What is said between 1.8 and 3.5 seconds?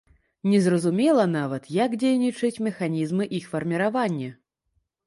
як дзейнічаюць механізмы